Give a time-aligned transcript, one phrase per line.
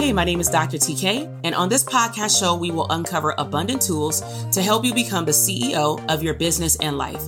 [0.00, 0.78] Hey, my name is Dr.
[0.78, 5.26] TK, and on this podcast show, we will uncover abundant tools to help you become
[5.26, 7.22] the CEO of your business and life.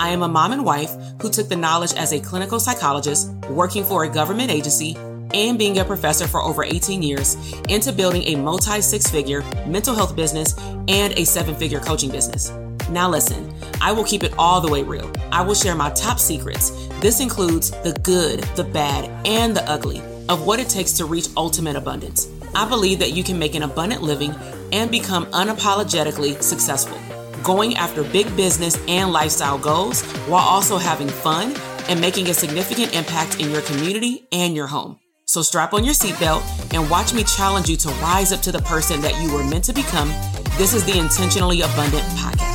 [0.00, 0.90] I am a mom and wife
[1.22, 4.96] who took the knowledge as a clinical psychologist, working for a government agency,
[5.32, 7.36] and being a professor for over 18 years
[7.68, 10.58] into building a multi six figure mental health business
[10.88, 12.50] and a seven figure coaching business.
[12.90, 15.08] Now, listen, I will keep it all the way real.
[15.30, 16.70] I will share my top secrets.
[16.98, 21.28] This includes the good, the bad, and the ugly of what it takes to reach
[21.36, 22.28] ultimate abundance.
[22.54, 24.34] I believe that you can make an abundant living
[24.72, 26.98] and become unapologetically successful,
[27.42, 31.54] going after big business and lifestyle goals while also having fun
[31.88, 34.98] and making a significant impact in your community and your home.
[35.24, 36.42] So strap on your seatbelt
[36.74, 39.64] and watch me challenge you to rise up to the person that you were meant
[39.64, 40.08] to become.
[40.56, 42.48] This is the Intentionally Abundant Podcast.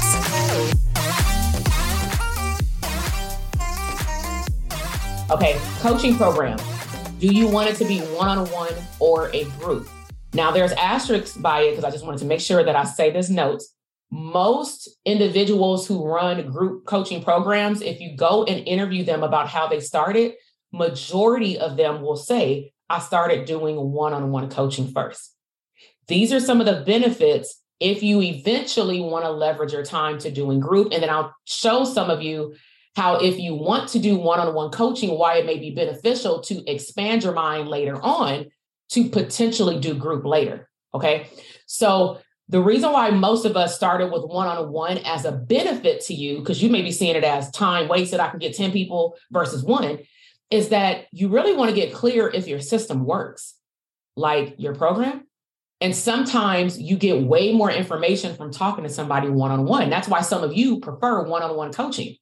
[5.32, 6.58] Okay, coaching program.
[7.24, 9.88] Do you want it to be one on one or a group?
[10.34, 13.12] Now, there's asterisks by it because I just wanted to make sure that I say
[13.12, 13.62] this note.
[14.12, 19.70] Most individuals who run group coaching programs, if you go and interview them about how
[19.70, 20.34] they started,
[20.74, 25.34] majority of them will say, I started doing one on one coaching first.
[26.10, 30.30] These are some of the benefits if you eventually want to leverage your time to
[30.30, 30.92] doing group.
[30.92, 32.56] And then I'll show some of you
[32.96, 37.24] how if you want to do one-on-one coaching why it may be beneficial to expand
[37.24, 38.46] your mind later on
[38.90, 41.28] to potentially do group later okay?
[41.66, 46.40] So the reason why most of us started with one-on-one as a benefit to you
[46.40, 49.64] because you may be seeing it as time wasted i can get 10 people versus
[49.64, 50.00] one
[50.54, 53.56] is that you really want to get clear if your system works
[54.16, 55.24] like your program.
[55.82, 59.90] And sometimes you get way more information from talking to somebody one on one.
[59.90, 62.18] That's why some of you prefer one on one coaching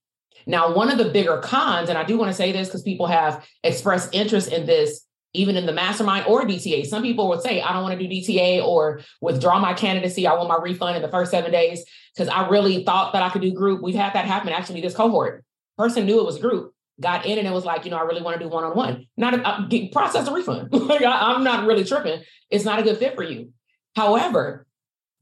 [0.46, 3.07] now, one of the bigger cons, and I do want to say this because people
[3.07, 6.85] have expressed interest in this, even in the mastermind or DTA.
[6.85, 10.28] Some people would say, I don't want to do DTA or withdraw my candidacy.
[10.28, 13.30] I want my refund in the first seven days because I really thought that I
[13.30, 13.81] could do group.
[13.81, 15.44] We've had that happen actually, this cohort.
[15.78, 18.22] Person knew it was group, got in and it was like, you know, I really
[18.22, 19.07] want to do one on one.
[19.18, 20.69] Not a, uh, get, process a refund.
[20.74, 22.22] like I, I'm not really tripping.
[22.50, 23.53] It's not a good fit for you.
[23.96, 24.68] However,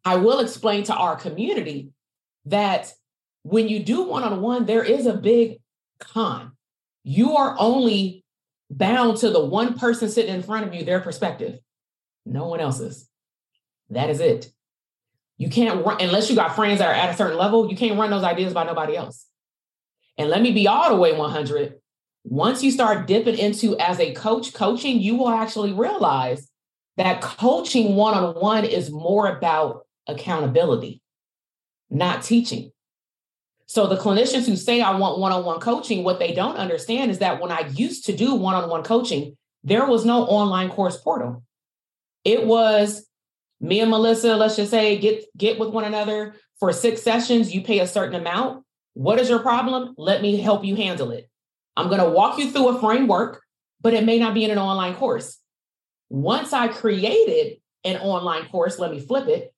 [0.04, 1.90] I will explain to our community
[2.46, 2.92] that
[3.44, 5.60] when you do one on one, there is a big
[6.00, 6.52] con.
[7.04, 8.24] You are only
[8.70, 11.60] bound to the one person sitting in front of you, their perspective,
[12.26, 13.10] no one else's.
[13.90, 14.52] That is it.
[15.38, 17.98] You can't run, unless you got friends that are at a certain level, you can't
[17.98, 19.26] run those ideas by nobody else.
[20.18, 21.76] And let me be all the way 100.
[22.26, 26.50] Once you start dipping into as a coach coaching, you will actually realize
[26.98, 31.02] that coaching one on one is more about accountability,
[31.90, 32.72] not teaching.
[33.70, 37.40] So the clinicians who say I want one-on-one coaching, what they don't understand is that
[37.40, 41.44] when I used to do one-on-one coaching, there was no online course portal.
[42.26, 43.06] It was
[43.62, 47.62] me and Melissa, let's just say get get with one another for six sessions, you
[47.62, 48.66] pay a certain amount.
[48.96, 49.94] What is your problem?
[50.00, 51.30] Let me help you handle it.
[51.78, 53.44] I'm going to walk you through a framework,
[53.82, 55.38] but it may not be in an online course.
[56.10, 59.54] Once I created an online course, let me flip it.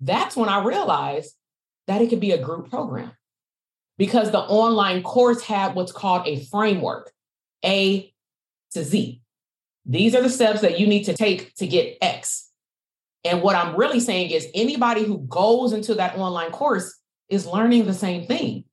[0.00, 1.34] That's when I realized
[1.88, 3.10] that it could be a group program
[4.00, 7.12] because the online course had what's called a framework,
[7.62, 8.10] A
[8.70, 9.20] to Z.
[9.84, 12.48] These are the steps that you need to take to get X.
[13.24, 16.98] And what I'm really saying is anybody who goes into that online course
[17.28, 18.64] is learning the same thing.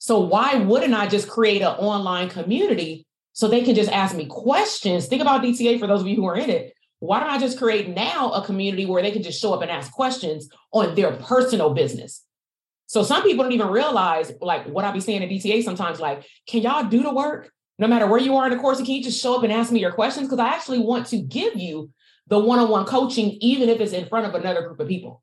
[0.00, 4.26] So why wouldn't I just create an online community so they can just ask me
[4.26, 5.06] questions?
[5.06, 6.72] Think about DTA for those of you who are in it.
[6.98, 9.70] Why don't I just create now a community where they can just show up and
[9.70, 12.24] ask questions on their personal business?
[12.88, 16.24] So some people don't even realize, like what I be saying in DTA sometimes, like,
[16.48, 17.52] can y'all do the work?
[17.78, 19.70] No matter where you are in the course, can you just show up and ask
[19.70, 20.26] me your questions?
[20.26, 21.90] Because I actually want to give you
[22.28, 25.22] the one-on-one coaching, even if it's in front of another group of people.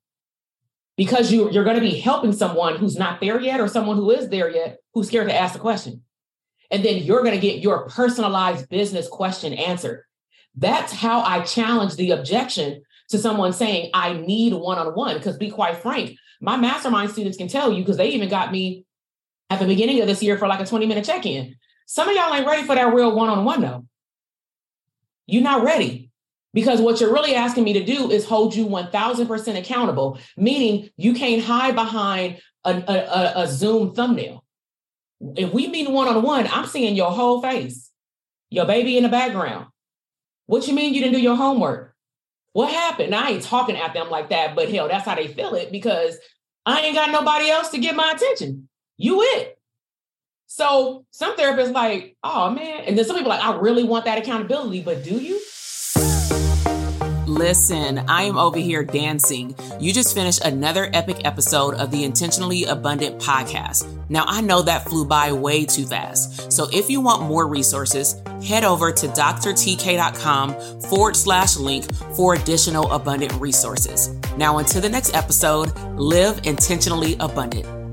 [0.96, 4.12] Because you, you're going to be helping someone who's not there yet or someone who
[4.12, 6.04] is there yet who's scared to ask the question.
[6.70, 10.04] And then you're going to get your personalized business question answered.
[10.56, 15.18] That's how I challenge the objection to someone saying, I need one on one.
[15.18, 18.86] Because be quite frank, my mastermind students can tell you, because they even got me
[19.50, 21.56] at the beginning of this year for like a 20 minute check in.
[21.86, 23.86] Some of y'all ain't ready for that real one on one, though.
[25.28, 26.12] You're not ready.
[26.54, 31.14] Because what you're really asking me to do is hold you 1000% accountable, meaning you
[31.14, 34.44] can't hide behind a, a, a Zoom thumbnail.
[35.36, 37.92] If we meet one on one, I'm seeing your whole face,
[38.50, 39.68] your baby in the background,
[40.46, 41.95] what you mean you didn't do your homework?
[42.56, 43.14] What happened?
[43.14, 46.18] I ain't talking at them like that, but hell, that's how they feel it because
[46.66, 48.70] I ain't got nobody else to get my attention.
[48.96, 49.60] You it.
[50.46, 52.86] So some therapists like, oh man.
[52.86, 55.42] And then some people like, I really want that accountability, but do you?
[57.28, 59.54] Listen, I am over here dancing.
[59.82, 63.95] You just finished another epic episode of the Intentionally Abundant podcast.
[64.10, 66.52] Now, I know that flew by way too fast.
[66.52, 72.92] So if you want more resources, head over to drtk.com forward slash link for additional
[72.92, 74.10] abundant resources.
[74.38, 77.85] Now, until the next episode, live intentionally abundant.